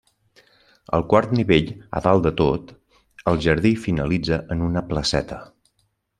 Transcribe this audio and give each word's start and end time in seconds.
Al 0.97 1.03
quart 1.11 1.35
nivell, 1.39 1.69
a 1.99 2.01
dalt 2.05 2.25
de 2.29 2.31
tot, 2.39 2.73
el 3.33 3.39
jardí 3.47 3.73
finalitza 3.85 4.41
en 4.57 4.65
una 4.71 4.85
placeta. 4.91 5.41